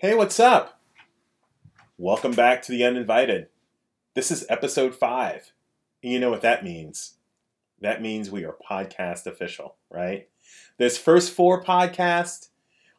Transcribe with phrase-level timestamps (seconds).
[0.00, 0.80] Hey, what's up?
[1.96, 3.48] Welcome back to The Uninvited.
[4.14, 5.50] This is episode five.
[6.04, 7.14] And you know what that means?
[7.80, 10.28] That means we are podcast official, right?
[10.76, 12.50] This first four podcasts,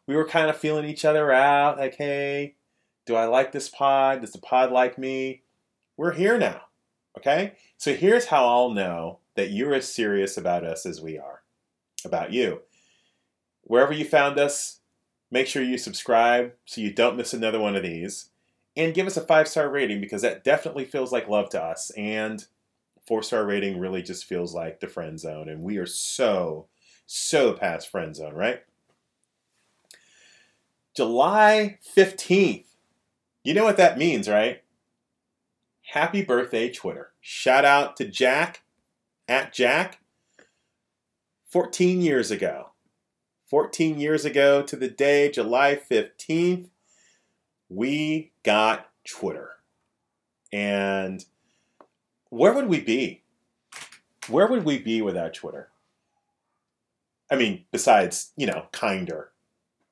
[0.08, 2.56] we were kind of feeling each other out like, hey,
[3.06, 4.20] do I like this pod?
[4.20, 5.44] Does the pod like me?
[5.96, 6.64] We're here now,
[7.18, 7.54] okay?
[7.78, 11.44] So here's how I'll know that you're as serious about us as we are
[12.04, 12.64] about you.
[13.62, 14.79] Wherever you found us,
[15.32, 18.30] make sure you subscribe so you don't miss another one of these.
[18.78, 21.92] And give us a five star rating because that definitely feels like love to us.
[21.92, 22.46] And
[23.06, 25.50] four star rating really just feels like the friend zone.
[25.50, 26.68] And we are so,
[27.06, 28.62] so past friend zone, right?
[30.96, 32.66] July 15th.
[33.44, 34.64] You know what that means, right?
[35.94, 37.12] Happy birthday, Twitter.
[37.20, 38.62] Shout out to Jack
[39.28, 40.00] at Jack.
[41.50, 42.69] 14 years ago.
[43.50, 46.68] 14 years ago to the day, July 15th,
[47.68, 49.56] we got Twitter.
[50.54, 51.26] And
[52.30, 53.24] where would we be?
[54.28, 55.70] Where would we be without Twitter?
[57.32, 59.32] I mean, besides, you know, kinder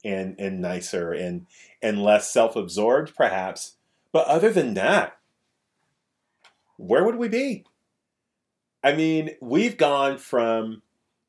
[0.06, 1.48] and and nicer and
[1.82, 3.76] and less self-absorbed perhaps,
[4.12, 5.18] but other than that,
[6.78, 7.66] where would we be?
[8.84, 10.84] I mean, we've gone from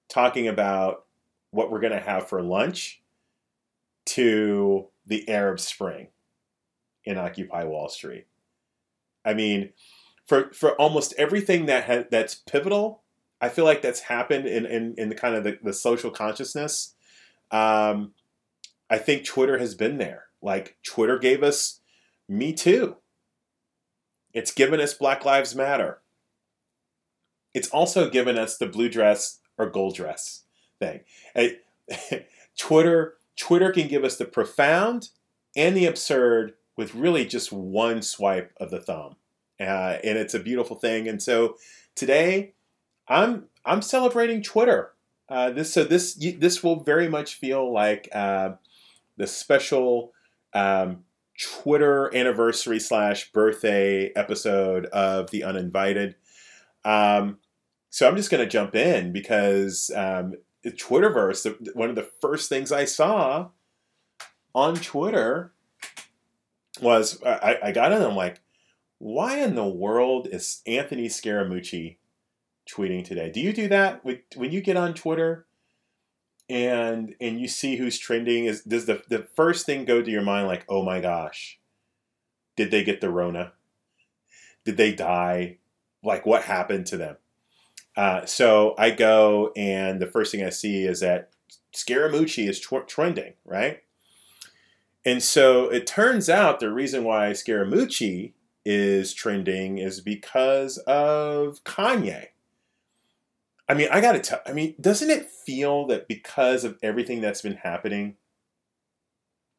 [0.09, 1.05] talking about
[1.51, 3.03] what we're going to have for lunch
[4.07, 6.09] to the Arab Spring
[7.05, 8.27] in Occupy Wall Street.
[9.25, 9.71] I mean,
[10.27, 13.03] for for almost everything that ha- that's pivotal,
[13.41, 16.95] I feel like that's happened in in, in the kind of the, the social consciousness.
[17.51, 18.13] Um,
[18.91, 20.25] I think Twitter has been there.
[20.41, 21.81] Like Twitter gave us
[22.29, 22.97] Me Too.
[24.33, 26.01] It's given us Black Lives Matter.
[27.55, 30.45] It's also given us the blue dress or gold dress
[30.79, 31.01] thing.
[32.59, 35.11] Twitter Twitter can give us the profound
[35.57, 39.17] and the absurd with really just one swipe of the thumb,
[39.61, 41.09] uh, and it's a beautiful thing.
[41.09, 41.57] And so
[41.95, 42.55] today,
[43.09, 44.93] I'm I'm celebrating Twitter.
[45.29, 48.53] Uh, this so this this will very much feel like uh,
[49.17, 50.13] the special
[50.55, 51.05] um,
[51.41, 56.17] Twitter anniversary slash birthday episode of The Uninvited.
[56.85, 57.39] Um,
[57.91, 60.35] so I'm just going to jump in because um,
[60.67, 63.51] Twitterverse, one of the first things I saw
[64.55, 65.53] on Twitter
[66.81, 68.03] was I, I got in.
[68.03, 68.41] I'm like,
[68.99, 71.97] why in the world is Anthony Scaramucci
[72.69, 73.31] tweeting today?
[73.31, 75.47] Do you do that when you get on Twitter
[76.49, 78.47] and and you see who's trending?
[78.47, 81.59] Is does the the first thing go to your mind like, oh my gosh,
[82.57, 83.53] did they get the Rona?
[84.65, 85.59] Did they die?
[86.03, 87.17] Like what happened to them?
[87.99, 91.31] Uh, so I go, and the first thing I see is that
[91.75, 93.81] Scaramucci is tw- trending, right?
[95.05, 102.29] And so it turns out the reason why Scaramucci is trending is because of Kanye.
[103.69, 107.43] I mean, I gotta tell, I mean, doesn't it feel that because of everything that's
[107.43, 108.15] been happening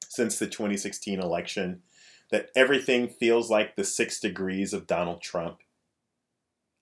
[0.07, 1.81] since the 2016 election,
[2.31, 5.59] that everything feels like the six degrees of Donald Trump?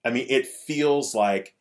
[0.06, 1.56] I mean, it feels like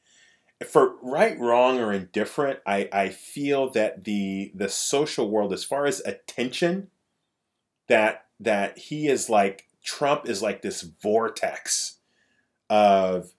[0.64, 5.86] for right, wrong, or indifferent, I, I feel that the the social world, as far
[5.86, 6.88] as attention,
[7.88, 11.98] that that he is like Trump is like this vortex
[12.70, 13.32] of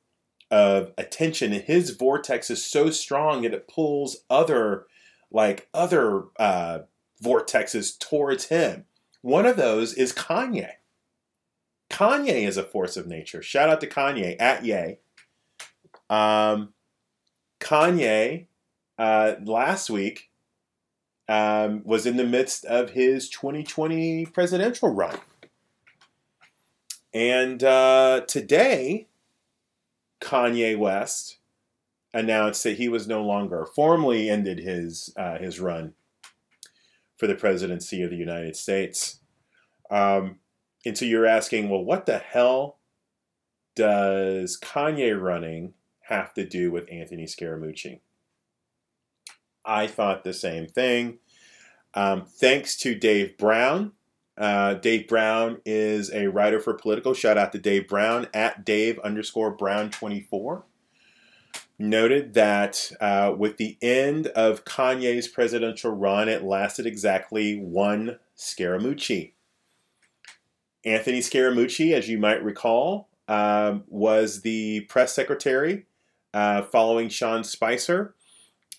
[0.52, 4.86] of attention, and his vortex is so strong that it pulls other
[5.32, 6.80] like other uh,
[7.24, 8.86] vortexes towards him.
[9.22, 10.74] One of those is Kanye.
[11.90, 13.42] Kanye is a force of nature.
[13.42, 14.98] Shout out to Kanye at Ye.
[16.10, 16.74] Um,
[17.60, 18.48] Kanye
[18.98, 20.30] uh, last week
[21.28, 25.18] um, was in the midst of his 2020 presidential run.
[27.14, 29.08] And uh, today,
[30.22, 31.38] Kanye West
[32.14, 35.94] announced that he was no longer formally ended his uh, his run
[37.16, 39.20] for the presidency of the United States.
[39.90, 40.40] Um,
[40.86, 42.78] and so you're asking, well, what the hell
[43.76, 48.00] does Kanye running have to do with Anthony Scaramucci?
[49.66, 51.20] I thought the same thing.
[51.94, 53.92] Um, thanks to Dave Brown.
[54.38, 57.14] Uh, Dave Brown is a writer for Politico.
[57.14, 60.64] Shout out to Dave Brown at Dave underscore Brown 24.
[61.80, 69.34] Noted that uh, with the end of Kanye's presidential run, it lasted exactly one Scaramucci.
[70.88, 75.86] Anthony Scaramucci, as you might recall, um, was the press secretary
[76.34, 78.16] uh, following Sean Spicer,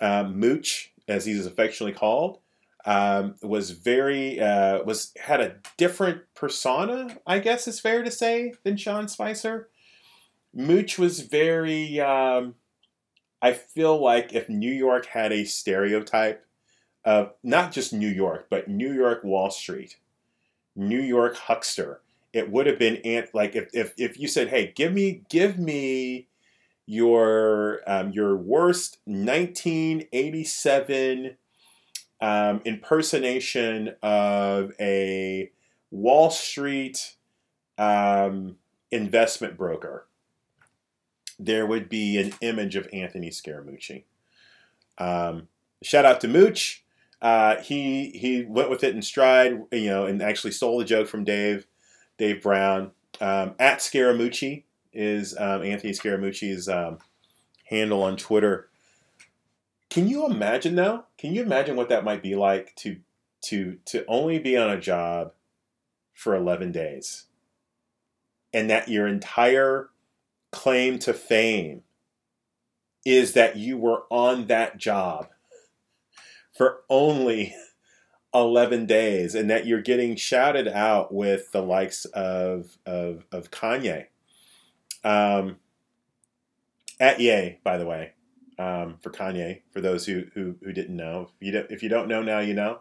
[0.00, 2.38] uh, Mooch, as he's affectionately called,
[2.86, 8.54] um, was very uh, was had a different persona, I guess is fair to say,
[8.62, 9.68] than Sean Spicer.
[10.54, 12.00] Mooch was very.
[12.00, 12.54] Um,
[13.42, 16.44] I feel like if New York had a stereotype
[17.04, 19.98] of not just New York, but New York Wall Street,
[20.78, 22.00] New York huckster,
[22.32, 25.58] it would have been ant like if, if if you said, "Hey, give me give
[25.58, 26.28] me
[26.86, 31.36] your um, your worst 1987
[32.20, 35.50] um, impersonation of a
[35.90, 37.16] Wall Street
[37.76, 38.56] um,
[38.92, 40.06] investment broker,"
[41.40, 44.04] there would be an image of Anthony Scaramucci.
[44.96, 45.48] Um,
[45.82, 46.84] shout out to Mooch.
[47.20, 51.08] Uh, he he went with it in stride, you know, and actually stole the joke
[51.08, 51.66] from Dave,
[52.16, 52.92] Dave Brown.
[53.20, 56.98] Um, at Scaramucci is um, Anthony Scaramucci's um,
[57.64, 58.68] handle on Twitter.
[59.90, 61.04] Can you imagine though?
[61.16, 62.98] Can you imagine what that might be like to
[63.42, 65.32] to to only be on a job
[66.14, 67.24] for eleven days,
[68.52, 69.88] and that your entire
[70.52, 71.82] claim to fame
[73.04, 75.28] is that you were on that job
[76.58, 77.54] for only
[78.34, 84.06] 11 days and that you're getting shouted out with the likes of, of, of Kanye.
[85.04, 85.58] Um,
[87.00, 88.12] at Ye, by the way,
[88.58, 91.30] um, for Kanye, for those who, who, who didn't know.
[91.40, 92.80] If you, don't, if you don't know now, you know.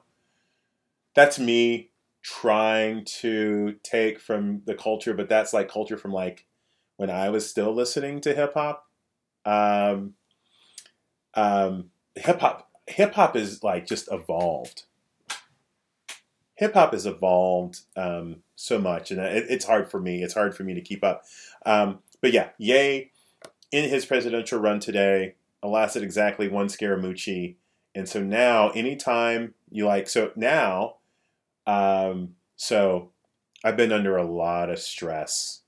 [1.14, 1.92] That's me
[2.24, 6.48] trying to take from the culture, but that's like culture from like
[6.98, 8.86] when I was still listening to hip hop.
[9.46, 10.16] Um,
[11.36, 14.84] um, hip hop hip hop is like just evolved.
[16.56, 20.24] Hip hop has evolved um, so much, and it, it's hard for me.
[20.24, 21.24] It's hard for me to keep up.
[21.66, 23.12] Um, but yeah, Ye,
[23.72, 27.56] in his presidential run today lasted exactly one Scaramucci,
[27.94, 30.96] and so now anytime you like, so now,
[31.68, 33.12] um, so
[33.64, 35.62] I've been under a lot of stress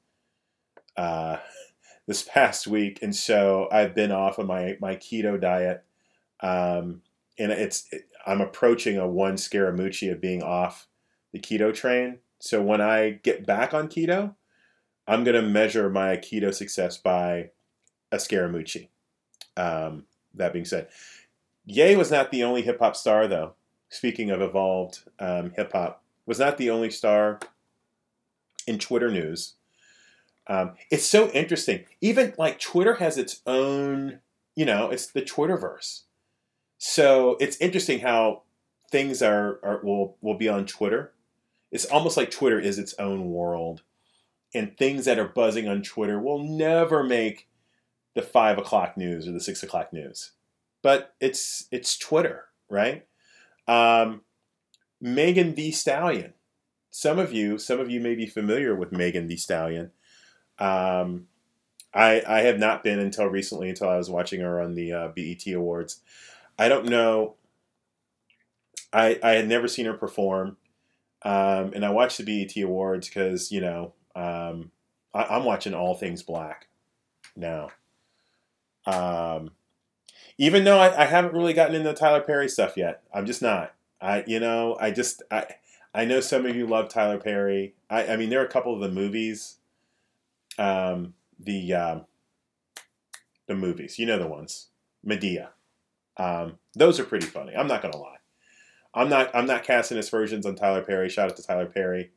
[0.97, 1.37] uh,
[2.07, 5.83] this past week, and so I've been off of my my keto diet.
[6.41, 7.01] Um,
[7.39, 10.87] and it's it, I'm approaching a one Scaramucci of being off
[11.31, 12.19] the keto train.
[12.39, 14.35] So when I get back on keto,
[15.07, 17.51] I'm going to measure my keto success by
[18.11, 18.89] a Scaramucci.
[19.57, 20.05] Um,
[20.35, 20.87] that being said,
[21.65, 23.53] Ye was not the only hip hop star, though.
[23.89, 27.39] Speaking of evolved um, hip hop, was not the only star
[28.67, 29.55] in Twitter news.
[30.47, 31.85] Um, it's so interesting.
[32.01, 34.19] Even like Twitter has its own,
[34.55, 36.01] you know, it's the Twitterverse.
[36.79, 38.43] So it's interesting how
[38.89, 41.13] things are, are will will be on Twitter.
[41.71, 43.83] It's almost like Twitter is its own world,
[44.55, 47.47] and things that are buzzing on Twitter will never make
[48.15, 50.31] the five o'clock news or the six o'clock news.
[50.81, 53.05] But it's it's Twitter, right?
[53.67, 54.21] Um,
[55.01, 56.33] Megan Thee Stallion.
[56.91, 59.91] Some of you, some of you may be familiar with Megan Thee Stallion.
[60.57, 61.27] Um,
[61.93, 65.07] I I have not been until recently, until I was watching her on the uh,
[65.09, 65.99] BET Awards.
[66.59, 67.35] I don't know.
[68.91, 70.57] I I had never seen her perform,
[71.23, 74.71] um, and I watched the BET Awards because you know um,
[75.13, 76.67] I, am watching all things black
[77.35, 77.69] now.
[78.85, 79.51] Um,
[80.37, 83.73] even though I, I, haven't really gotten into Tyler Perry stuff yet, I'm just not.
[84.01, 85.45] I you know I just I
[85.93, 87.75] I know some of you love Tyler Perry.
[87.89, 89.55] I I mean there are a couple of the movies.
[90.57, 92.05] Um, the um,
[93.47, 94.67] the movies, you know the ones,
[95.07, 95.49] Madea.
[96.19, 97.55] Um, those are pretty funny.
[97.55, 98.17] I'm not gonna lie.
[98.93, 101.09] I'm not I'm not casting aspersions on Tyler Perry.
[101.09, 102.11] Shout out to Tyler Perry.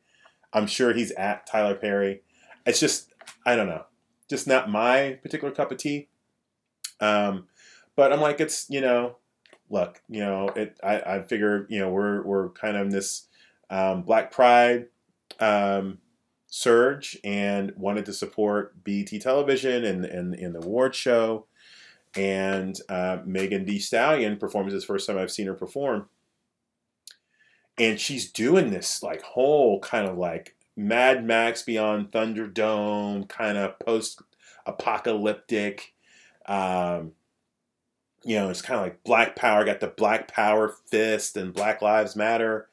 [0.51, 2.21] I'm sure he's at Tyler Perry.
[2.65, 3.13] It's just
[3.45, 3.85] I don't know,
[4.29, 6.09] just not my particular cup of tea.
[6.99, 7.47] Um,
[7.95, 9.15] but I'm like it's you know,
[9.69, 10.77] look you know it.
[10.83, 13.27] I, I figure you know we're we're kind of in this
[13.69, 14.87] um, Black Pride
[15.39, 15.99] um,
[16.47, 21.45] surge and wanted to support BET Television and and, and the award show
[22.15, 26.09] and uh, Megan Thee Stallion performs this first time I've seen her perform,
[27.77, 33.79] and she's doing this like whole kind of like Mad Max Beyond Thunderdome kind of
[33.79, 34.21] post
[34.65, 35.93] apocalyptic.
[36.45, 37.13] Um,
[38.23, 41.81] you know, it's kind of like Black Power, got the Black Power fist and Black
[41.81, 42.69] Lives Matter.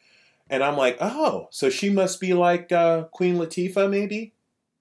[0.49, 4.33] And I'm like, oh, so she must be like uh, Queen Latifah, maybe?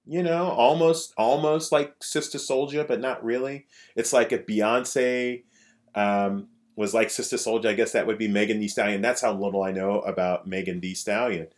[0.10, 3.68] You know, almost almost like Sister Souljah, but not really.
[3.96, 5.44] It's like if Beyonce
[5.94, 9.04] um, was like Sister Souljah, I guess that would be Megan Thee Stallion.
[9.04, 11.50] That's how little I know about Megan Thee Stallion.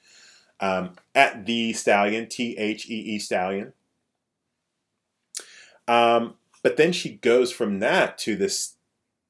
[0.60, 3.72] Um, at the Stallion, T H E E Stallion.
[5.88, 8.74] Um, but then she goes from that to this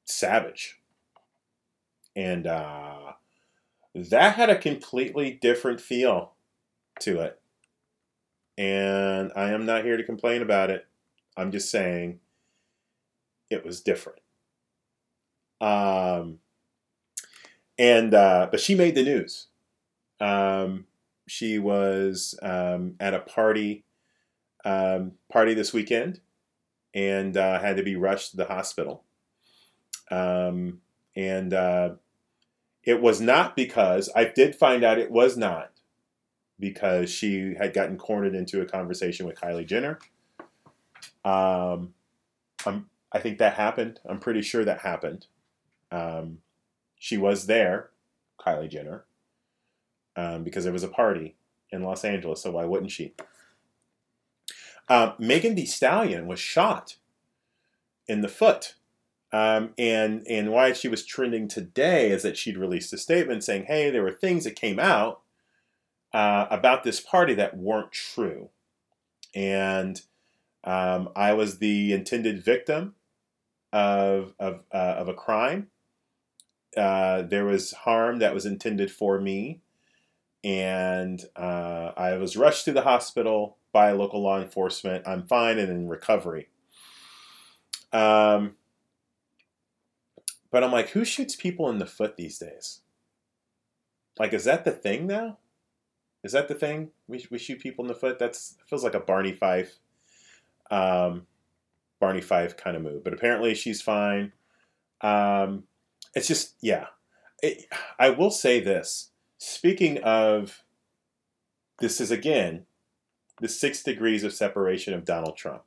[0.04, 0.80] savage,
[2.16, 3.12] and uh,
[3.94, 6.32] that had a completely different feel
[6.98, 7.38] to it.
[8.58, 10.86] And I am not here to complain about it.
[11.36, 12.20] I'm just saying
[13.50, 14.20] it was different.
[15.60, 16.38] Um,
[17.78, 19.48] and uh, but she made the news.
[20.20, 20.86] Um,
[21.26, 23.84] she was um, at a party
[24.64, 26.20] um, party this weekend
[26.94, 29.04] and uh, had to be rushed to the hospital.
[30.10, 30.80] Um,
[31.16, 31.90] and uh,
[32.84, 35.71] it was not because I did find out it was not
[36.58, 39.98] because she had gotten cornered into a conversation with Kylie Jenner.
[41.24, 41.94] Um,
[42.64, 44.00] I'm, I think that happened.
[44.08, 45.26] I'm pretty sure that happened.
[45.90, 46.38] Um,
[46.98, 47.90] she was there,
[48.40, 49.04] Kylie Jenner,
[50.16, 51.36] um, because there was a party
[51.70, 53.14] in Los Angeles, so why wouldn't she?
[54.88, 56.96] Uh, Megan Thee Stallion was shot
[58.06, 58.74] in the foot.
[59.32, 63.64] Um, and and why she was trending today is that she'd released a statement saying,
[63.64, 65.22] "Hey, there were things that came out
[66.12, 68.50] uh, about this party that weren't true,
[69.34, 70.00] and
[70.64, 72.94] um, I was the intended victim
[73.72, 75.68] of of, uh, of a crime.
[76.76, 79.60] Uh, there was harm that was intended for me,
[80.42, 85.06] and uh, I was rushed to the hospital by local law enforcement.
[85.06, 86.48] I'm fine and in recovery."
[87.92, 88.56] Um,
[90.50, 92.80] but I'm like, who shoots people in the foot these days?
[94.18, 95.38] Like, is that the thing now?
[96.24, 96.90] Is that the thing?
[97.08, 98.18] We, we shoot people in the foot?
[98.18, 99.78] That's feels like a Barney Fife,
[100.70, 101.26] um,
[102.00, 103.04] Barney Fife kind of move.
[103.04, 104.32] But apparently she's fine.
[105.00, 105.64] Um,
[106.14, 106.86] it's just, yeah.
[107.42, 107.66] It,
[107.98, 109.10] I will say this.
[109.38, 110.62] Speaking of,
[111.80, 112.66] this is again
[113.40, 115.62] the six degrees of separation of Donald Trump.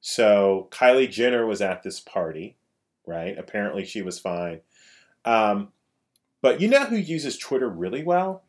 [0.00, 2.56] So Kylie Jenner was at this party
[3.06, 3.38] right?
[3.38, 4.60] Apparently she was fine.
[5.24, 5.68] Um,
[6.42, 8.42] but you know who uses Twitter really well?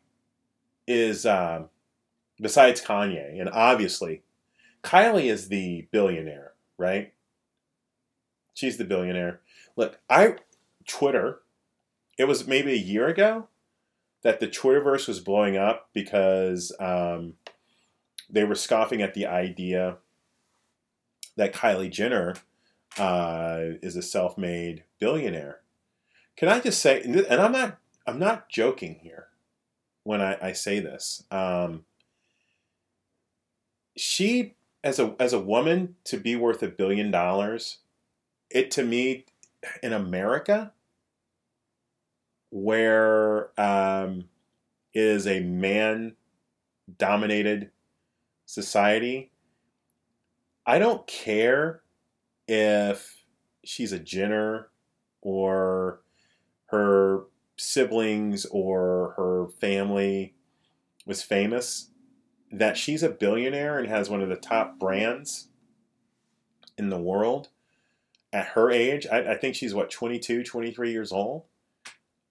[0.90, 1.68] Is um,
[2.40, 4.22] besides Kanye, and obviously
[4.82, 7.12] Kylie is the billionaire, right?
[8.54, 9.40] She's the billionaire.
[9.76, 10.36] Look, I
[10.86, 11.40] Twitter.
[12.16, 13.48] It was maybe a year ago
[14.22, 17.34] that the Twitterverse was blowing up because um,
[18.30, 19.98] they were scoffing at the idea
[21.36, 22.34] that Kylie Jenner
[22.98, 25.60] uh, is a self-made billionaire.
[26.34, 29.28] Can I just say, and I'm not, I'm not joking here
[30.08, 31.22] when I, I say this.
[31.30, 31.84] Um,
[33.94, 37.80] she, as a as a woman, to be worth a billion dollars,
[38.48, 39.26] it to me,
[39.82, 40.72] in America,
[42.48, 44.30] where um,
[44.94, 46.16] is a man
[46.96, 47.70] dominated
[48.46, 49.30] society,
[50.64, 51.82] I don't care
[52.46, 53.26] if
[53.62, 54.70] she's a Jenner
[55.20, 56.00] or
[56.68, 57.24] her
[57.58, 60.34] siblings or her family
[61.06, 61.90] was famous,
[62.50, 65.48] that she's a billionaire and has one of the top brands
[66.76, 67.48] in the world
[68.32, 69.06] at her age.
[69.10, 71.44] I, I think she's what, 22, 23 years old.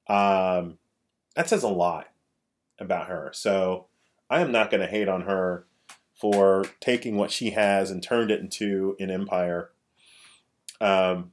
[0.08, 0.78] Um,
[1.36, 2.08] that says a lot
[2.80, 3.32] about her.
[3.34, 3.88] So
[4.30, 5.66] I am not going to hate on her
[6.16, 9.72] for taking what she has and turned it into an empire
[10.80, 11.32] um,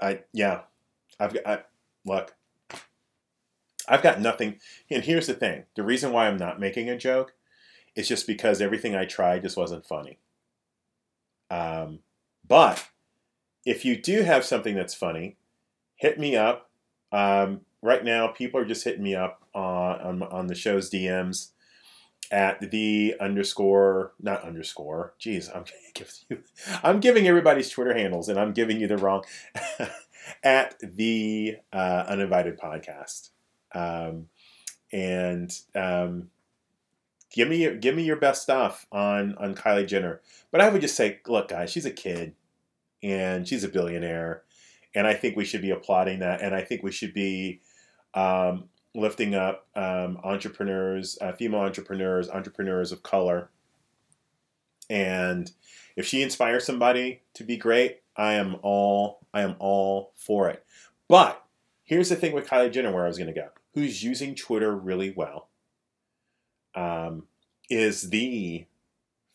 [0.00, 0.62] I yeah,
[1.18, 1.66] I've got
[2.04, 2.34] look.
[3.88, 4.58] I've got nothing.
[4.90, 7.34] And here's the thing: the reason why I'm not making a joke
[7.94, 10.18] is just because everything I tried just wasn't funny.
[11.50, 12.00] Um,
[12.46, 12.88] but
[13.64, 15.36] if you do have something that's funny,
[15.96, 16.70] hit me up.
[17.12, 21.50] Um, right now, people are just hitting me up on, on, on the show's DMs
[22.30, 25.14] at the underscore not underscore.
[25.18, 25.64] Geez, I'm
[25.94, 26.38] giving you,
[26.82, 29.24] I'm giving everybody's Twitter handles, and I'm giving you the wrong
[30.42, 33.30] at the uh, uninvited podcast.
[33.76, 34.28] Um,
[34.92, 36.30] and um,
[37.30, 40.22] give me your, give me your best stuff on on Kylie Jenner.
[40.50, 42.34] But I would just say, look, guys, she's a kid,
[43.02, 44.42] and she's a billionaire,
[44.94, 47.60] and I think we should be applauding that, and I think we should be
[48.14, 53.50] um, lifting up um, entrepreneurs, uh, female entrepreneurs, entrepreneurs of color.
[54.88, 55.50] And
[55.96, 60.64] if she inspires somebody to be great, I am all I am all for it.
[61.08, 61.44] But
[61.84, 64.74] here's the thing with Kylie Jenner, where I was going to go, who's using Twitter
[64.74, 65.48] really well,
[66.74, 67.28] um,
[67.70, 68.64] is the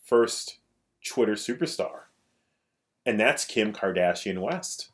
[0.03, 0.57] first
[1.05, 2.01] Twitter superstar,
[3.05, 4.89] and that's Kim Kardashian West.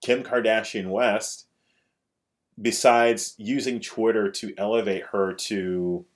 [0.00, 1.46] Kim Kardashian West
[2.60, 6.06] besides using Twitter to elevate her to,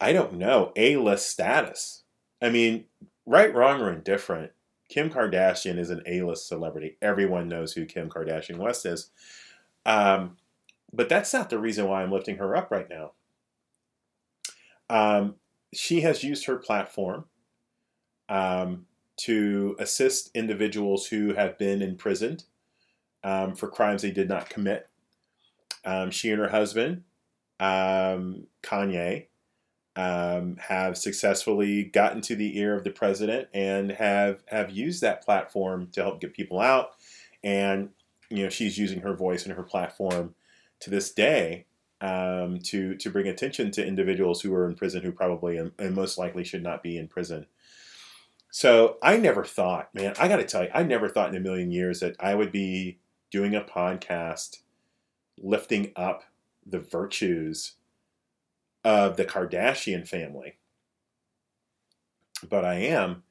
[0.00, 2.04] I don't know, A list status.
[2.40, 2.86] I mean,
[3.26, 4.52] right, wrong, or indifferent,
[4.88, 6.96] Kim Kardashian is an A list celebrity.
[7.02, 9.10] Everyone knows who Kim Kardashian West is.
[9.86, 10.36] Um,
[10.92, 13.12] but that's not the reason why I'm lifting her up right now.
[14.88, 15.36] Um,
[15.72, 17.26] she has used her platform
[18.28, 18.86] um,
[19.18, 22.44] to assist individuals who have been imprisoned
[23.22, 24.88] um, for crimes they did not commit.
[25.84, 27.04] Um, she and her husband,
[27.60, 29.26] um, Kanye,
[29.96, 35.88] have successfully gotten to the ear of the president and have have used that platform
[35.92, 36.92] to help get people out.
[37.44, 37.90] And
[38.30, 40.34] you know, she's using her voice and her platform
[40.80, 41.66] to this day
[42.00, 46.16] um, to to bring attention to individuals who are in prison who probably and, most
[46.16, 47.46] likely should not be in prison.
[48.50, 51.40] So I never thought, man, I got to tell you, I never thought in a
[51.40, 52.98] million years that I would be
[53.30, 54.62] doing a podcast
[55.38, 56.24] lifting up
[56.66, 57.74] the virtues
[58.84, 60.56] of the Kardashian family.
[62.48, 63.22] But I am.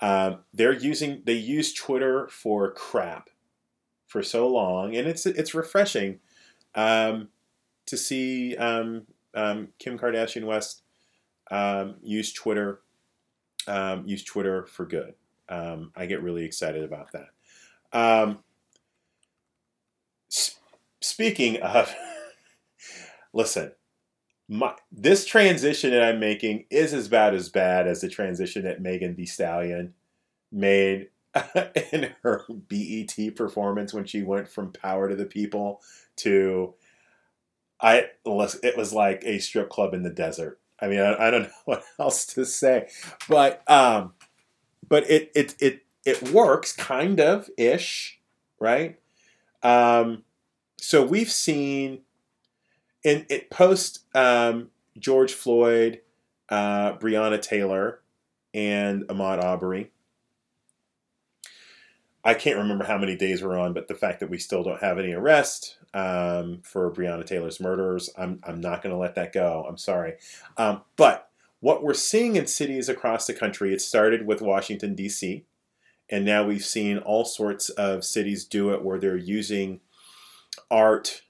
[0.00, 3.29] Uh, they're using they use Twitter for crap
[4.10, 6.18] for so long, and it's it's refreshing
[6.74, 7.28] um,
[7.86, 10.82] to see um, um, Kim Kardashian West
[11.50, 12.80] um, use Twitter
[13.68, 15.14] um, use Twitter for good.
[15.48, 18.38] I get really excited about that.
[20.30, 20.62] Sp-
[21.00, 21.94] speaking of,
[23.32, 23.72] listen,
[24.48, 28.82] my, this transition that I'm making is as bad as bad as the transition that
[28.82, 29.94] Megan Thee Stallion
[30.50, 31.08] made
[31.92, 35.80] in her BET performance when she went from Power to the People
[36.16, 36.74] to
[37.80, 40.58] I it was like a strip club in the desert.
[40.80, 42.88] I mean, I, I don't know what else to say,
[43.28, 44.12] but um,
[44.88, 48.20] but it it it it works kind of ish,
[48.58, 48.98] right?
[49.62, 50.24] Um,
[50.78, 52.00] so we've seen
[53.04, 56.00] in it post um, George Floyd,
[56.48, 58.00] uh, Breonna Taylor,
[58.52, 59.90] and Ahmaud Arbery.
[62.24, 64.82] I can't remember how many days we're on, but the fact that we still don't
[64.82, 69.32] have any arrest um, for Breonna Taylor's murders, I'm, I'm not going to let that
[69.32, 69.64] go.
[69.68, 70.14] I'm sorry.
[70.58, 75.44] Um, but what we're seeing in cities across the country, it started with Washington, D.C.,
[76.10, 79.80] and now we've seen all sorts of cities do it where they're using
[80.70, 81.22] art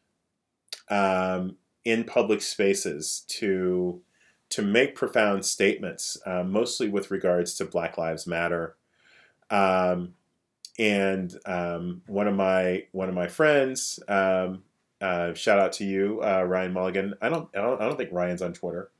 [0.88, 4.00] um, in public spaces to
[4.48, 8.74] to make profound statements, uh, mostly with regards to Black Lives Matter.
[9.48, 10.14] Um,
[10.80, 14.62] and um, one of my one of my friends, um,
[15.02, 17.14] uh, shout out to you, uh, Ryan Mulligan.
[17.20, 18.90] I don't, I don't I don't think Ryan's on Twitter,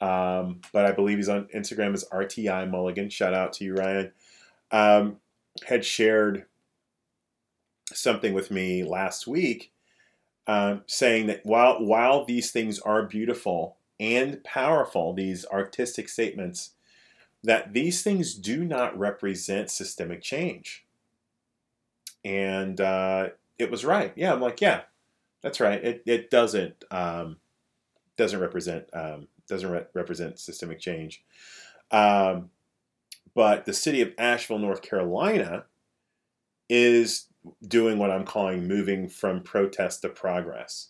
[0.00, 3.10] um, but I believe he's on Instagram as RTI Mulligan.
[3.10, 4.12] Shout out to you, Ryan.
[4.70, 5.16] Um,
[5.66, 6.46] had shared
[7.92, 9.70] something with me last week,
[10.46, 16.70] uh, saying that while while these things are beautiful and powerful, these artistic statements
[17.44, 20.86] that these things do not represent systemic change.
[22.24, 23.28] And uh,
[23.58, 24.12] it was right.
[24.16, 24.82] Yeah, I'm like, yeah,
[25.42, 25.84] that's right.
[25.84, 27.36] It, it doesn't um,
[28.16, 31.22] doesn't represent um, doesn't re- represent systemic change.
[31.90, 32.50] Um,
[33.34, 35.64] but the city of Asheville, North Carolina,
[36.70, 37.26] is
[37.66, 40.88] doing what I'm calling moving from protest to progress.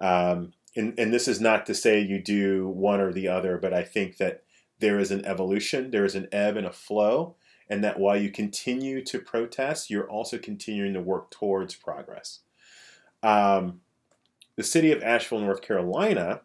[0.00, 3.72] Um, and, and this is not to say you do one or the other, but
[3.72, 4.42] I think that
[4.80, 7.36] there is an evolution, there is an ebb and a flow,
[7.68, 12.40] and that while you continue to protest, you're also continuing to work towards progress.
[13.22, 13.80] Um,
[14.56, 16.40] the city of Asheville, North Carolina,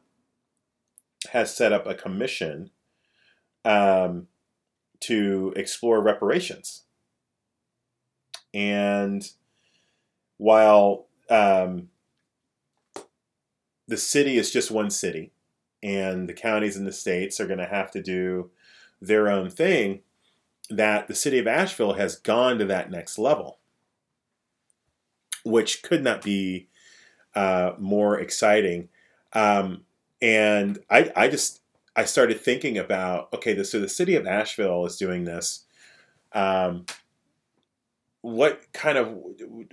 [1.32, 2.72] has set up a commission
[3.66, 4.28] um,
[5.02, 6.84] to explore reparations.
[8.54, 9.28] And
[10.38, 11.90] while um,
[13.88, 15.33] the city is just one city,
[15.84, 18.50] and the counties and the states are going to have to do
[19.02, 20.02] their own thing,
[20.70, 23.60] that the city of Asheville has gone to that next level,
[25.44, 26.70] which could not be
[27.36, 28.88] uh, more exciting.
[29.34, 29.84] Um,
[30.22, 31.62] and I, I just
[31.96, 35.66] I started thinking about okay, so the city of Asheville is doing this.
[36.32, 36.86] Um,
[38.22, 39.18] what kind of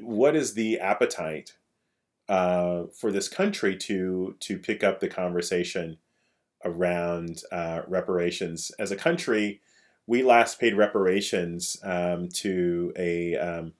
[0.00, 1.54] what is the appetite
[2.30, 5.98] uh, for this country to to pick up the conversation
[6.64, 8.70] around uh, reparations.
[8.78, 9.60] As a country,
[10.06, 13.72] we last paid reparations um, to a, um.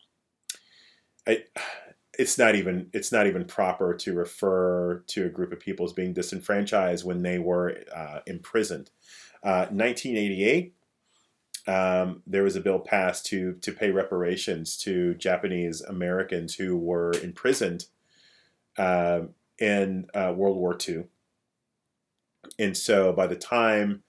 [2.18, 5.92] It's not even it's not even proper to refer to a group of people as
[5.92, 8.90] being disenfranchised when they were uh, imprisoned.
[9.42, 10.74] 1988,
[11.68, 16.76] uh, um, there was a bill passed to to pay reparations to Japanese Americans who
[16.76, 17.84] were imprisoned
[18.81, 19.27] uh,
[19.59, 21.05] in uh, World War II.
[22.59, 24.03] And so by the time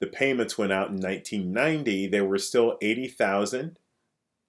[0.00, 3.78] the payments went out in 1990, there were still 80,000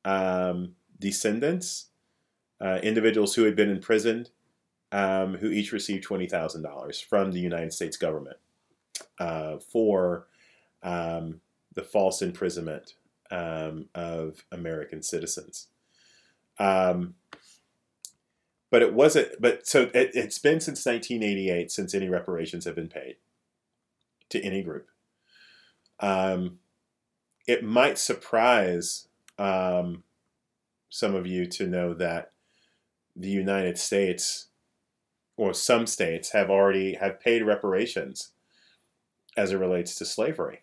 [0.06, 1.90] um, descendants
[2.62, 4.32] uh, individuals who had been imprisoned,
[4.92, 8.38] um, who each received twenty thousand dollars from the United States government
[9.20, 10.28] uh, for
[10.84, 11.40] um,
[11.74, 12.96] the false imprisonment
[13.32, 15.68] um, of American citizens.
[16.58, 17.16] Um,
[18.70, 19.30] but it wasn't.
[19.40, 23.16] But so it, it's been since 1988 since any reparations have been paid
[24.30, 24.88] to any group.
[26.00, 26.60] Um,
[27.48, 30.04] it might surprise um,
[30.90, 32.32] some of you to know that
[33.16, 34.48] the United States
[35.36, 38.32] or some states have already have paid reparations
[39.38, 40.62] as it relates to slavery.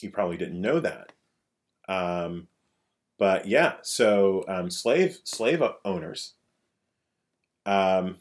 [0.00, 1.12] You probably didn't know that.
[1.88, 2.48] Um,
[3.18, 6.34] but yeah, so um, slave slave owners
[7.64, 8.16] um,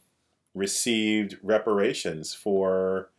[0.54, 3.10] received reparations for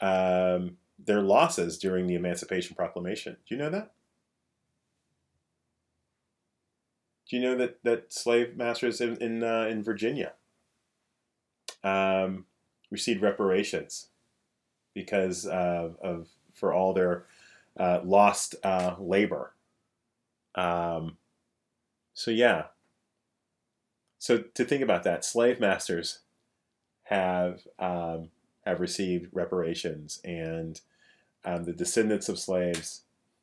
[0.00, 3.36] um, their losses during the Emancipation Proclamation.
[3.46, 3.92] Do you know that?
[7.28, 10.32] Do you know that, that slave masters in in, uh, in Virginia
[11.84, 12.46] um,
[12.90, 14.08] received reparations
[14.94, 17.26] because of, of for all their
[17.76, 19.52] uh, lost uh, labor?
[20.58, 21.16] Um,
[22.14, 22.64] so yeah.
[24.18, 26.20] So to think about that, slave masters
[27.04, 28.30] have um,
[28.66, 30.80] have received reparations, and
[31.44, 33.02] um, the descendants of slaves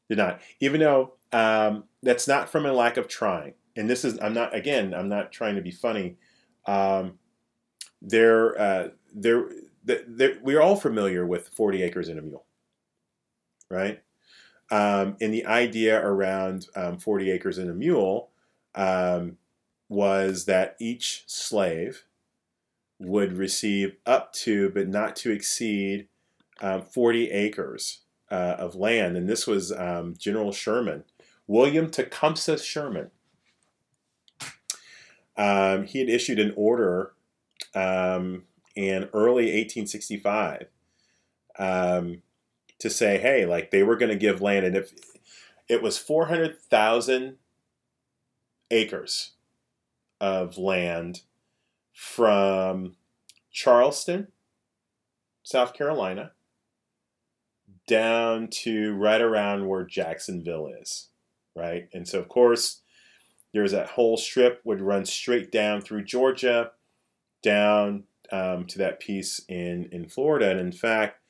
[0.09, 0.41] did not.
[0.59, 4.53] Even though um, that's not from a lack of trying, and this is I'm not
[4.53, 6.17] again I'm not trying to be funny.
[6.65, 7.19] Um,
[8.01, 9.49] they're, uh, they're,
[10.41, 12.45] we're all familiar with 40 acres and a mule,
[13.69, 14.01] right?
[14.71, 18.29] Um, and the idea around um, 40 acres and a mule
[18.73, 19.37] um,
[19.89, 22.03] was that each slave
[22.99, 26.07] would receive up to, but not to exceed,
[26.61, 28.01] um, 40 acres
[28.31, 29.17] uh, of land.
[29.17, 31.03] And this was um, General Sherman,
[31.47, 33.11] William Tecumseh Sherman.
[35.37, 37.11] Um, he had issued an order
[38.75, 40.67] in early 1865
[41.59, 42.21] um,
[42.79, 44.91] to say, hey, like they were going to give land, and if
[45.67, 47.37] it was 400,000
[48.71, 49.31] acres
[50.19, 51.21] of land
[51.93, 52.95] from
[53.51, 54.27] Charleston,
[55.43, 56.31] South Carolina,
[57.87, 61.09] down to right around where Jacksonville is,
[61.55, 61.87] right?
[61.93, 62.81] And so, of course,
[63.53, 66.71] there's that whole strip would run straight down through Georgia,
[67.41, 71.21] down um, to that piece in in Florida, and in fact,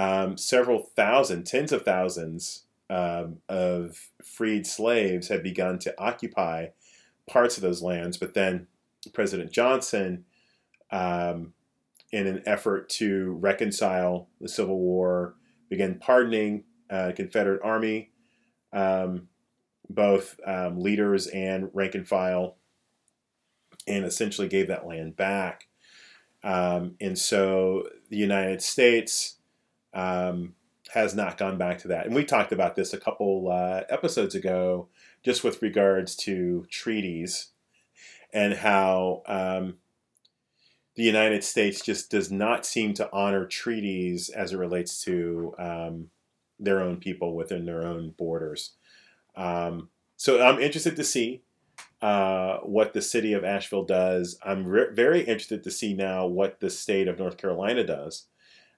[0.00, 6.68] um, several thousand, tens of thousands um, of freed slaves had begun to occupy
[7.28, 8.16] parts of those lands.
[8.16, 8.66] But then
[9.12, 10.24] President Johnson,
[10.90, 11.52] um,
[12.12, 15.34] in an effort to reconcile the Civil War,
[15.68, 18.10] began pardoning uh, Confederate Army,
[18.72, 19.28] um,
[19.90, 22.56] both um, leaders and rank and file,
[23.86, 25.68] and essentially gave that land back.
[26.42, 29.36] Um, and so the United States
[29.94, 30.54] um,
[30.92, 32.06] has not gone back to that.
[32.06, 34.88] And we talked about this a couple uh, episodes ago,
[35.22, 37.48] just with regards to treaties
[38.32, 39.74] and how um,
[40.96, 46.10] the United States just does not seem to honor treaties as it relates to um,
[46.58, 48.72] their own people within their own borders.
[49.36, 51.42] Um, so I'm interested to see
[52.02, 54.38] uh, what the city of Asheville does.
[54.44, 58.26] I'm re- very interested to see now what the state of North Carolina does.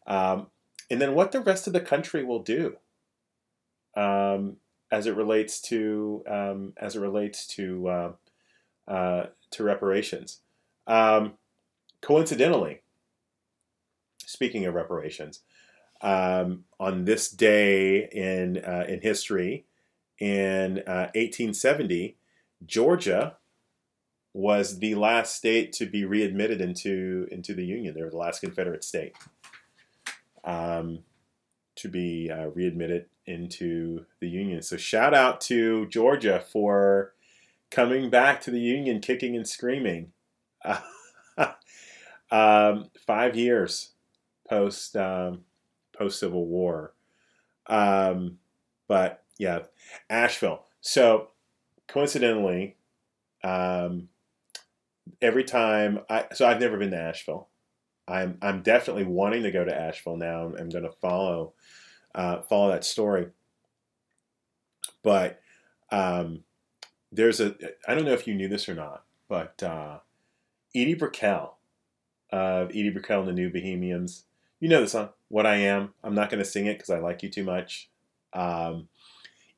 [0.07, 0.49] Um,
[0.91, 2.77] and then what the rest of the country will do
[3.97, 4.57] um,
[4.91, 8.13] as it relates to um, as it relates to uh,
[8.89, 10.41] uh, to reparations.
[10.87, 11.35] Um,
[12.01, 12.81] coincidentally,
[14.25, 15.41] speaking of reparations,
[16.01, 19.65] um, on this day in uh, in history,
[20.19, 23.37] in 1870, uh, Georgia
[24.35, 27.95] was the last state to be readmitted into into the Union.
[27.95, 29.15] They were the last Confederate state
[30.45, 31.01] um,
[31.77, 34.63] to be uh, readmitted into the Union.
[34.63, 37.15] So shout out to Georgia for
[37.71, 40.13] coming back to the Union, kicking and screaming.
[42.31, 43.93] um, five years
[44.49, 45.45] post um,
[45.97, 46.95] post Civil War,
[47.67, 48.39] um,
[48.89, 49.61] but yeah,
[50.09, 50.65] Asheville.
[50.81, 51.29] So
[51.89, 52.77] coincidentally,
[53.43, 54.09] um,
[55.21, 57.49] every time I so I've never been to Asheville.
[58.13, 60.53] I'm I'm definitely wanting to go to Asheville now.
[60.59, 61.55] I'm, going to follow
[62.15, 63.29] uh, follow that story.
[65.03, 65.41] But
[65.91, 66.45] um,
[67.11, 67.55] there's a
[67.89, 69.99] I don't know if you knew this or not, but uh,
[70.75, 71.57] Edie Brickell
[72.31, 74.25] of Edie Brickell and the New Bohemians.
[74.61, 75.95] You know the song, What I Am.
[76.05, 77.91] I'm not going to sing it because I like you too much.
[78.35, 78.89] Um,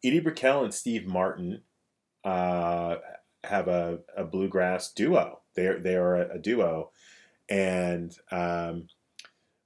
[0.03, 1.63] Edie Brickell and Steve Martin
[2.25, 2.97] uh,
[3.43, 5.41] have a, a bluegrass duo.
[5.55, 6.91] They they are a, a duo,
[7.49, 8.89] and um,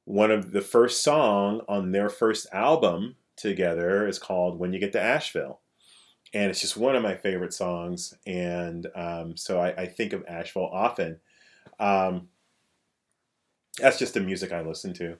[0.04, 4.92] one of the first song on their first album together is called "When You Get
[4.92, 5.60] to Asheville,"
[6.32, 8.14] and it's just one of my favorite songs.
[8.26, 11.20] And um, so I, I, think of Asheville often.
[11.78, 12.28] Um,
[13.78, 15.18] that's just the music I listen to.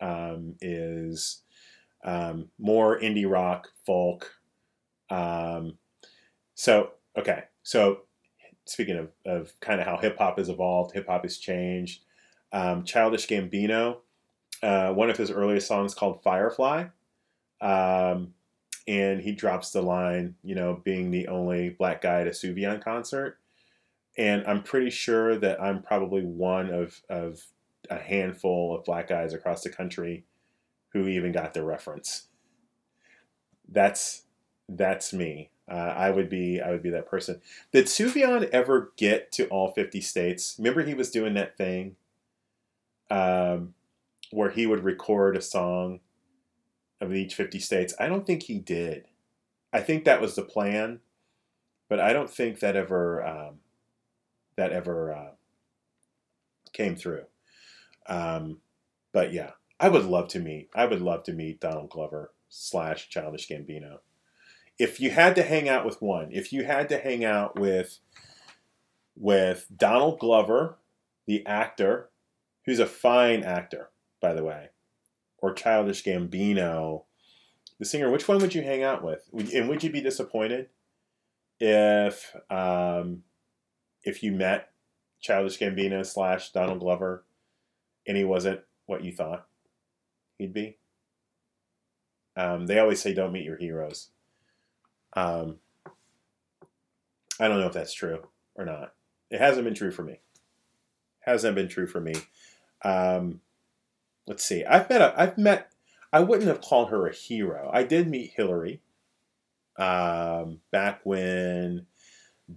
[0.00, 1.42] Um, is
[2.04, 4.32] um, more indie rock, folk.
[5.10, 5.78] Um,
[6.54, 8.02] so okay, so
[8.64, 12.02] speaking of, of kind of how hip hop has evolved, hip hop has changed.
[12.52, 13.98] Um, Childish Gambino,
[14.62, 16.86] uh, one of his earliest songs called Firefly.
[17.60, 18.34] Um,
[18.88, 22.82] and he drops the line, you know, being the only black guy at a Sufjan
[22.82, 23.38] concert.
[24.16, 27.44] And I'm pretty sure that I'm probably one of, of
[27.88, 30.24] a handful of black guys across the country
[30.92, 32.26] who even got the reference.
[33.68, 34.22] That's
[34.68, 35.50] that's me.
[35.70, 37.40] Uh, I would be I would be that person.
[37.72, 40.56] Did Sufjan ever get to all 50 states?
[40.58, 41.94] Remember he was doing that thing
[43.08, 43.74] um,
[44.32, 46.00] where he would record a song
[47.00, 47.94] of each 50 states.
[48.00, 49.06] I don't think he did.
[49.72, 51.00] I think that was the plan,
[51.88, 53.60] but I don't think that ever um,
[54.56, 55.30] that ever uh,
[56.72, 57.24] came through.
[58.08, 58.58] Um,
[59.12, 60.68] but yeah, I would love to meet.
[60.74, 63.98] I would love to meet Donald Glover slash Childish Gambino.
[64.80, 67.98] If you had to hang out with one, if you had to hang out with
[69.14, 70.78] with Donald Glover,
[71.26, 72.08] the actor,
[72.64, 73.90] who's a fine actor,
[74.22, 74.70] by the way,
[75.36, 77.04] or Childish Gambino,
[77.78, 79.28] the singer, which one would you hang out with?
[79.52, 80.70] And would you be disappointed
[81.58, 83.24] if um,
[84.02, 84.70] if you met
[85.20, 87.26] Childish Gambino slash Donald Glover
[88.06, 89.46] and he wasn't what you thought
[90.38, 90.78] he'd be?
[92.34, 94.08] Um, they always say don't meet your heroes.
[95.14, 95.56] Um,
[97.38, 98.94] I don't know if that's true or not.
[99.30, 100.20] It hasn't been true for me.
[101.20, 102.14] Hasn't been true for me.
[102.82, 103.40] Um,
[104.26, 104.64] let's see.
[104.64, 105.00] I've met.
[105.00, 105.72] A, I've met.
[106.12, 107.70] I wouldn't have called her a hero.
[107.72, 108.80] I did meet Hillary
[109.76, 111.86] um, back when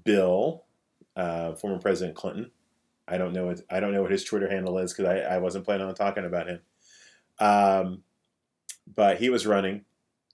[0.04, 0.64] Bill,
[1.16, 2.52] uh, former President Clinton.
[3.08, 3.48] I don't know.
[3.48, 5.94] What, I don't know what his Twitter handle is because I, I wasn't planning on
[5.96, 6.62] talking about him.
[7.40, 8.04] Um,
[8.96, 9.86] but he was running,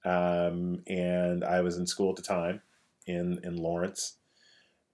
[0.05, 2.61] um, and I was in school at the time
[3.05, 4.17] in in Lawrence,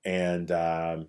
[0.03, 1.07] and um,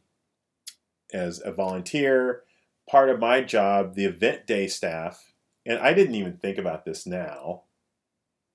[1.13, 2.43] as a volunteer,
[2.89, 5.33] part of my job, the event day staff,
[5.65, 7.63] and I didn't even think about this now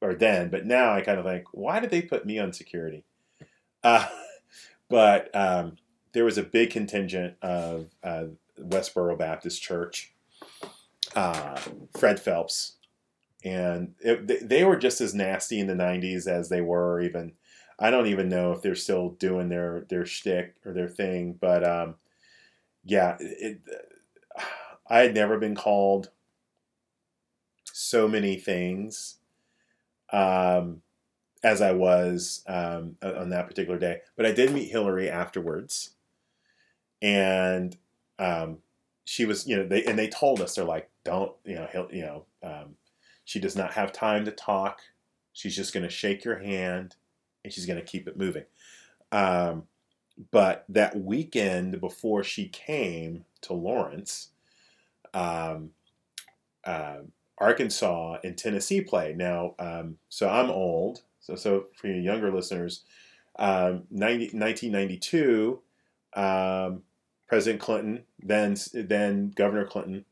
[0.02, 3.04] or then, but now I kind of think, why did they put me on security?
[3.84, 4.08] Uh,
[4.90, 5.76] but um,
[6.12, 8.26] there was a big contingent of uh,
[8.60, 10.14] Westboro Baptist Church,
[11.16, 11.60] uh,
[11.98, 12.74] Fred Phelps,
[13.44, 17.34] and it, they were just as nasty in the '90s as they were even.
[17.80, 21.64] I don't even know if they're still doing their their shtick or their thing, but
[21.68, 21.96] um,
[22.84, 23.62] yeah, it,
[24.88, 26.10] I had never been called
[27.74, 29.18] so many things
[30.12, 30.82] um,
[31.44, 34.02] as I was um, on that particular day.
[34.16, 35.92] But I did meet Hillary afterwards,
[37.02, 37.76] and
[38.20, 38.60] um,
[39.06, 42.02] she was, you know, they and they told us they're like, don't, you know, you
[42.02, 42.76] know, um,
[43.26, 44.82] she does not have time to talk.
[45.34, 46.96] She's just going to shake your hand,
[47.44, 48.46] and she's going to keep it moving.
[49.12, 49.64] Um,
[50.32, 54.30] but that weekend before she came to Lawrence,
[55.14, 55.72] um,
[56.64, 56.98] uh,
[57.38, 59.14] Arkansas and Tennessee play.
[59.18, 61.02] Now, um, so I'm old.
[61.20, 62.84] So, so for your younger listeners,
[63.40, 65.60] um, 90, 1992,
[66.14, 66.84] um,
[67.28, 70.06] President Clinton, then then Governor Clinton,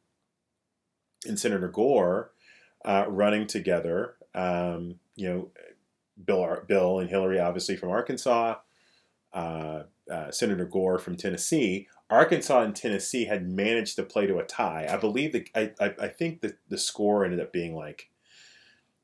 [1.27, 2.31] and Senator Gore
[2.85, 4.15] uh, running together.
[4.33, 5.51] Um, you know,
[6.23, 8.55] Bill Bill and Hillary, obviously from Arkansas,
[9.33, 11.87] uh, uh, Senator Gore from Tennessee.
[12.09, 14.87] Arkansas and Tennessee had managed to play to a tie.
[14.89, 18.09] I believe I, I, I think the score ended up being like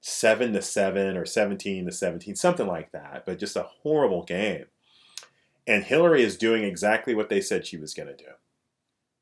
[0.02, 3.24] seven to seven or seventeen to seventeen, something like that.
[3.26, 4.66] But just a horrible game.
[5.68, 8.32] And Hillary is doing exactly what they said she was going to do.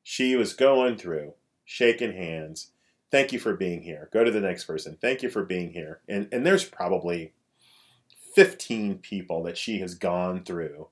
[0.02, 2.73] She was going through, shaking hands.
[3.14, 4.10] Thank you for being here.
[4.12, 4.98] Go to the next person.
[5.00, 6.02] Thank you for being here.
[6.10, 7.34] And and there's probably
[8.34, 10.88] 15 people that she has gone through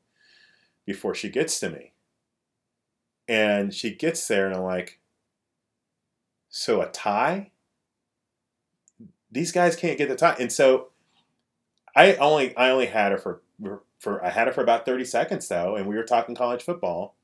[0.86, 1.94] before she gets to me.
[3.28, 5.00] And she gets there, and I'm like,
[6.48, 7.50] so a tie?
[9.32, 10.36] These guys can't get the tie.
[10.40, 10.90] And so
[11.96, 13.42] I only I only had her for
[13.98, 17.16] for I had her for about 30 seconds though, and we were talking college football.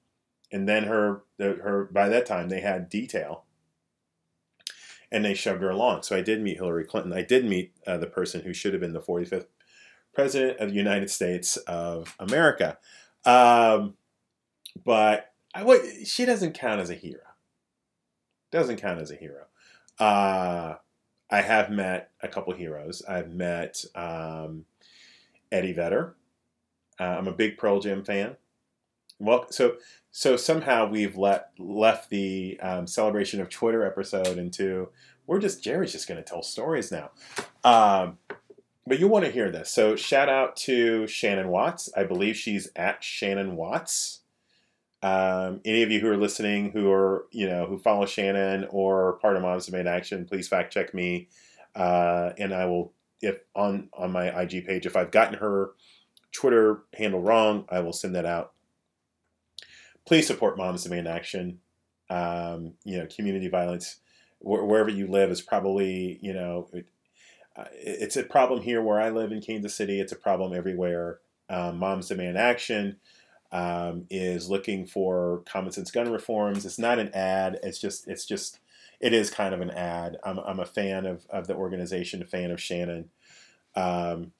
[0.52, 3.44] And then her her by that time they had detail,
[5.12, 6.04] and they shoved her along.
[6.04, 7.14] So I did meet Hillary Clinton.
[7.14, 9.48] I did meet uh, the person who should have been the 45th
[10.14, 12.78] president of the United States of America.
[13.26, 13.96] Um,
[14.84, 17.22] but I she doesn't count as a hero.
[18.52, 19.46] Doesn't count as a hero.
[20.00, 20.76] Uh,
[21.30, 23.02] I have met a couple heroes.
[23.08, 24.66] I've met um,
[25.52, 26.16] Eddie Vedder.
[27.00, 28.38] Uh, I'm a big Pearl Jam fan.
[29.20, 29.78] Well, so
[30.12, 34.90] so somehow we've let left the um, celebration of Twitter episode into
[35.26, 37.12] we're just Jerry's just going to tell stories now.
[37.64, 38.18] Um,
[38.86, 41.90] but you want to hear this, so shout out to Shannon Watts.
[41.96, 44.22] I believe she's at Shannon Watts.
[45.04, 49.20] Um, any of you who are listening, who are you know who follow Shannon or
[49.20, 51.28] part of Moms Demand Action, please fact check me,
[51.76, 55.72] uh, and I will if on on my IG page if I've gotten her
[56.32, 58.54] Twitter handle wrong, I will send that out.
[60.08, 61.60] Please support Moms Demand Action.
[62.10, 63.98] Um, you know, community violence
[64.40, 66.88] wh- wherever you live is probably you know it,
[67.58, 70.00] uh, it's a problem here where I live in Kansas City.
[70.00, 71.20] It's a problem everywhere.
[71.50, 72.98] Um, Moms Demand Action
[73.52, 76.66] um, is looking for common sense gun reforms.
[76.66, 77.60] It's not an ad.
[77.62, 78.60] It's just it's just
[79.02, 80.18] it is kind of an ad.
[80.24, 83.10] I'm, I'm a fan of, of the organization, a fan of Shannon,
[83.76, 84.32] um,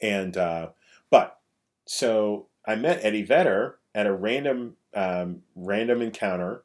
[0.00, 0.68] and uh,
[1.10, 1.40] but
[1.84, 6.62] so I met Eddie Vedder at a random um, random encounter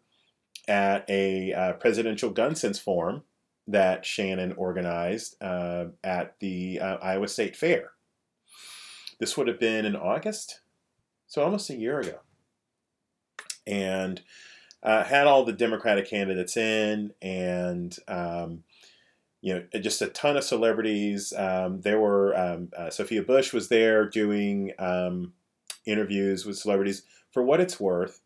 [0.68, 3.24] at a uh, presidential gun sense forum
[3.68, 7.94] that Shannon organized uh, at the uh, Iowa State Fair.
[9.20, 10.62] This would have been in August,
[11.26, 12.20] so almost a year ago.
[13.66, 14.22] And
[14.84, 18.64] uh, had all the Democratic candidates in, and um,
[19.42, 21.34] you know, just a ton of celebrities.
[21.36, 25.34] Um, there were um, uh, Sophia Bush was there doing um,
[25.86, 27.04] interviews with celebrities.
[27.32, 28.22] For what it's worth,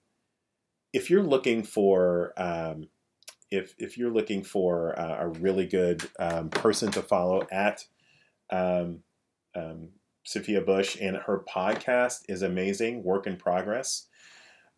[0.93, 2.87] if you're looking for um,
[3.51, 7.85] if if you're looking for uh, a really good um, person to follow at
[8.49, 8.99] um,
[9.55, 9.89] um,
[10.23, 14.07] Sophia Bush and her podcast is amazing, work in progress.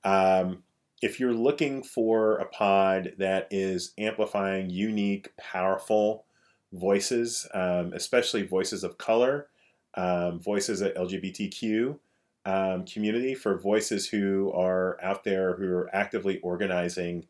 [0.04, 0.64] Um,
[1.02, 6.26] if you're looking for a pod that is amplifying unique, powerful
[6.74, 9.48] voices, um, especially voices of color,
[9.96, 11.98] um, voices at LGBTQ
[12.46, 17.28] community, for voices who are out there who are actively organizing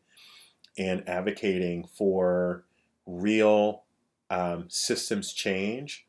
[0.78, 2.64] and advocating for
[3.06, 3.84] real
[4.30, 6.06] um, systems change.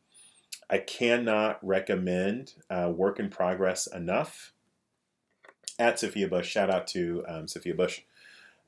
[0.69, 4.53] I cannot recommend uh, Work in Progress enough.
[5.77, 8.01] At Sophia Bush, shout out to um, Sophia Bush.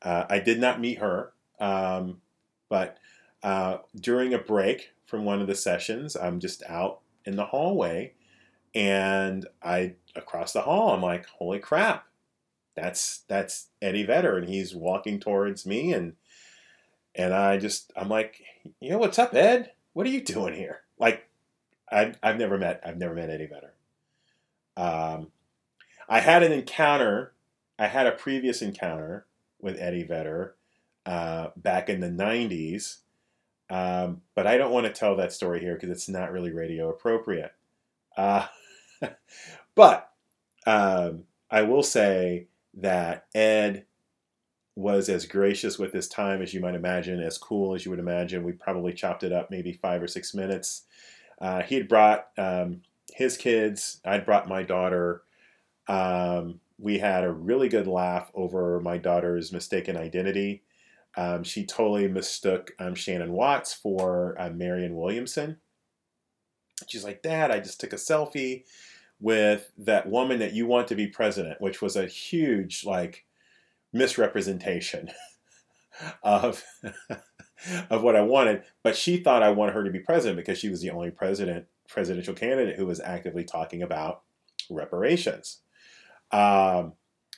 [0.02, 2.22] Uh, I did not meet her, um,
[2.69, 2.98] but
[3.43, 8.13] uh, during a break from one of the sessions, I'm just out in the hallway,
[8.74, 12.06] and I across the hall, I'm like, "Holy crap!
[12.76, 16.14] that's that's Eddie Vedder, and he's walking towards me, and
[17.16, 18.42] and I just I'm like,
[18.80, 19.72] you know, what's up, Ed?
[19.94, 20.82] What are you doing here?
[20.98, 21.28] Like,
[21.92, 23.74] I I've never met I've never met Eddie Vedder.
[24.76, 25.32] Um,
[26.10, 27.34] I had an encounter.
[27.78, 29.26] I had a previous encounter
[29.60, 30.56] with Eddie Vedder
[31.06, 33.00] uh, back in the '90s,
[33.70, 36.90] um, but I don't want to tell that story here because it's not really radio
[36.90, 37.54] appropriate.
[38.18, 38.48] Uh,
[39.76, 40.10] but
[40.66, 43.86] um, I will say that Ed
[44.76, 48.00] was as gracious with his time as you might imagine, as cool as you would
[48.00, 48.44] imagine.
[48.44, 50.84] We probably chopped it up maybe five or six minutes.
[51.39, 52.82] Uh, he had brought um,
[53.13, 55.22] his kids, I'd brought my daughter.
[55.88, 60.63] Um, we had a really good laugh over my daughter's mistaken identity.
[61.16, 65.58] Um, she totally mistook um, Shannon Watts for uh, Marianne Williamson.
[66.88, 68.63] She's like, Dad, I just took a selfie
[69.24, 73.24] with that woman that you want to be president, which was a huge like
[73.94, 75.10] misrepresentation
[76.24, 76.62] of
[77.90, 78.64] of what I wanted.
[78.84, 81.68] But she thought I wanted her to be president because she was the only president
[81.88, 84.24] presidential candidate who was actively talking about
[84.70, 85.62] reparations.
[86.32, 86.94] Um,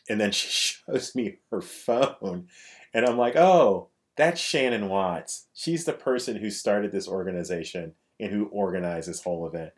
[0.10, 2.48] and then she shows me her phone,
[2.96, 5.46] and I'm like, oh, that's Shannon Watts.
[5.54, 9.74] She's the person who started this organization and who organized this whole event.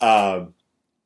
[0.00, 0.54] Um,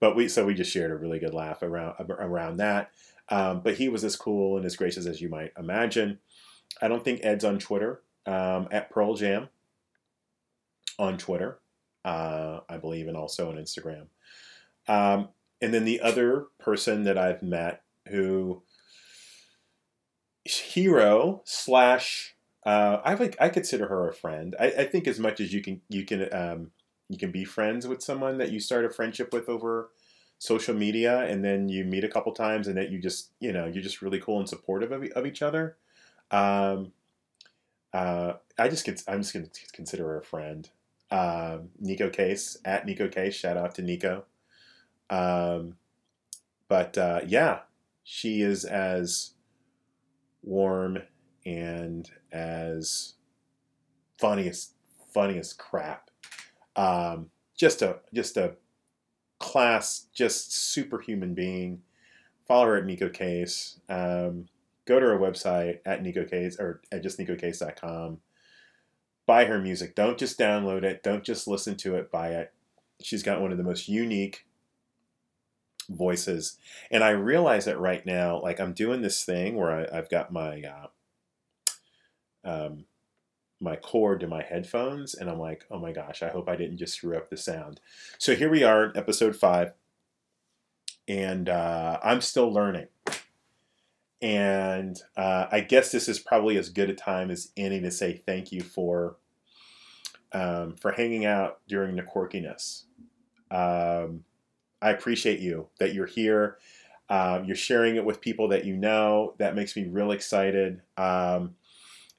[0.00, 2.90] but we so we just shared a really good laugh around around that.
[3.30, 6.18] Um, but he was as cool and as gracious as you might imagine.
[6.80, 9.48] I don't think Ed's on Twitter um, at Pearl Jam
[10.98, 11.58] on Twitter,
[12.04, 14.06] uh, I believe, and also on Instagram.
[14.86, 15.28] Um,
[15.60, 18.62] and then the other person that I've met who
[20.44, 22.34] hero slash
[22.64, 24.56] uh, I would I consider her a friend.
[24.58, 26.70] I, I, think as much as you can you can um,
[27.08, 29.90] you can be friends with someone that you start a friendship with over
[30.38, 33.66] social media and then you meet a couple times and that you just you know
[33.66, 35.76] you're just really cool and supportive of, of each other
[36.30, 36.92] um,
[37.92, 40.70] uh, i just get, i'm just going to consider her a friend
[41.10, 44.22] um, Neko Case at Neko Case shout out to Neko
[45.10, 45.76] um,
[46.68, 47.60] but uh, yeah,
[48.04, 49.32] she is as
[50.42, 51.02] warm
[51.44, 53.14] and as
[54.18, 56.07] funny as crap.
[56.78, 58.54] Um, just a just a
[59.40, 61.82] class, just superhuman being.
[62.46, 63.80] Follow her at Neko Case.
[63.88, 64.46] Um,
[64.86, 68.18] go to her website at Neko Case or at just NekoCase.com.
[69.26, 69.94] Buy her music.
[69.94, 71.02] Don't just download it.
[71.02, 72.10] Don't just listen to it.
[72.10, 72.52] Buy it.
[73.02, 74.46] She's got one of the most unique
[75.90, 76.56] voices.
[76.90, 80.32] And I realize that right now, like I'm doing this thing where I, have got
[80.32, 80.86] my uh,
[82.44, 82.84] um,
[83.60, 86.78] my cord to my headphones, and I'm like, oh my gosh, I hope I didn't
[86.78, 87.80] just screw up the sound.
[88.18, 89.72] So here we are, episode five,
[91.06, 92.88] and uh, I'm still learning.
[94.20, 98.20] And uh, I guess this is probably as good a time as any to say
[98.26, 99.16] thank you for
[100.32, 102.84] um, for hanging out during the quirkiness.
[103.50, 104.24] Um,
[104.82, 106.58] I appreciate you that you're here.
[107.08, 109.34] Um, you're sharing it with people that you know.
[109.38, 110.82] That makes me real excited.
[110.96, 111.54] Um,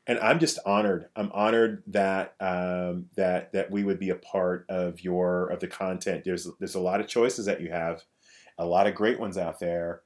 [0.10, 1.08] and I'm just honored.
[1.16, 5.68] I'm honored that um, that that we would be a part of your of the
[5.68, 6.24] content.
[6.26, 8.02] There's there's a lot of choices that you have,
[8.58, 10.02] a lot of great ones out there,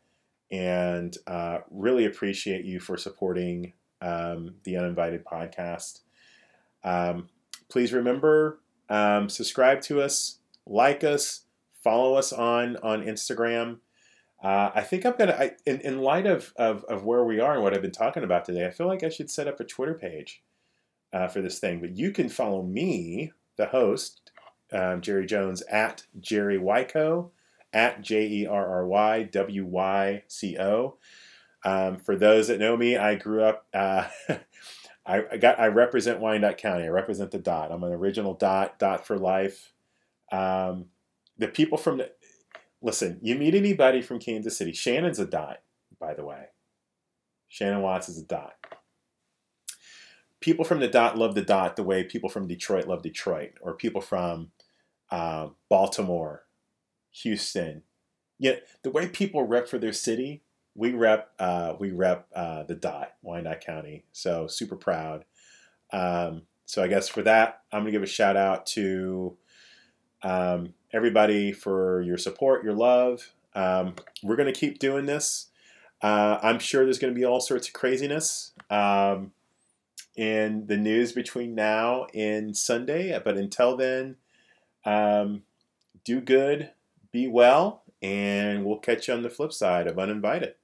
[0.52, 6.02] and uh, really appreciate you for supporting um, the Uninvited podcast.
[6.84, 7.30] Um,
[7.70, 11.46] please remember um, subscribe to us, like us,
[11.82, 13.78] follow us on on Instagram.
[14.44, 17.54] Uh, I think I'm gonna, I, in, in light of, of, of where we are
[17.54, 19.64] and what I've been talking about today, I feel like I should set up a
[19.64, 20.44] Twitter page
[21.14, 21.80] uh, for this thing.
[21.80, 24.32] But you can follow me, the host,
[24.74, 27.30] um, Jerry Jones, at Jerry Wyco,
[27.72, 30.98] at J E R R Y W Y C O.
[31.64, 33.66] Um, for those that know me, I grew up.
[33.74, 34.08] Uh,
[35.06, 35.60] I, I, got.
[35.60, 36.84] I represent Wyandotte County.
[36.84, 37.72] I represent the dot.
[37.72, 38.78] I'm an original dot.
[38.78, 39.72] Dot for life.
[40.32, 40.88] Um,
[41.38, 42.12] the people from the
[42.84, 44.74] listen, you meet anybody from Kansas City.
[44.74, 45.62] Shannon's a dot,
[46.00, 46.48] by the way.
[47.48, 48.54] Shannon Watts is a dot.
[50.42, 53.74] People from the dot love the dot the way people from Detroit love Detroit, or
[53.74, 54.52] people from
[55.10, 56.44] uh, Baltimore,
[57.12, 57.84] Houston.
[58.38, 60.44] Yeah, the way people rep for their city,
[60.76, 64.04] we rep uh, we rep uh, the dot, Wyandotte County.
[64.12, 65.24] So super proud.
[65.94, 69.38] Um, so I guess for that, I'm gonna give a shout out to
[70.24, 73.34] um, everybody for your support, your love.
[73.56, 75.48] Um, we're going to keep doing this.
[76.02, 79.32] Uh, I'm sure there's going to be all sorts of craziness um,
[80.16, 83.20] in the news between now and Sunday.
[83.24, 84.18] But until then,
[84.86, 85.44] um,
[86.04, 86.72] do good,
[87.12, 90.56] be well, and we'll catch you on the flip side of Uninvited.